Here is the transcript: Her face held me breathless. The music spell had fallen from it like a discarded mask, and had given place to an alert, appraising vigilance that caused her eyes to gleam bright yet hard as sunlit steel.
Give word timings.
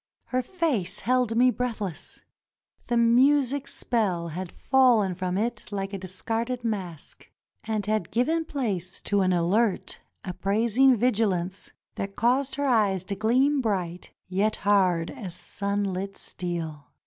Her 0.29 0.41
face 0.41 1.01
held 1.01 1.35
me 1.37 1.51
breathless. 1.51 2.23
The 2.87 2.97
music 2.97 3.67
spell 3.67 4.29
had 4.29 4.51
fallen 4.51 5.13
from 5.13 5.37
it 5.37 5.71
like 5.71 5.93
a 5.93 5.99
discarded 5.99 6.63
mask, 6.63 7.29
and 7.65 7.85
had 7.85 8.09
given 8.09 8.45
place 8.45 8.99
to 9.03 9.21
an 9.21 9.31
alert, 9.31 9.99
appraising 10.25 10.95
vigilance 10.95 11.71
that 11.97 12.15
caused 12.15 12.55
her 12.55 12.65
eyes 12.65 13.05
to 13.05 13.15
gleam 13.15 13.61
bright 13.61 14.09
yet 14.27 14.55
hard 14.65 15.11
as 15.11 15.35
sunlit 15.35 16.17
steel. 16.17 16.87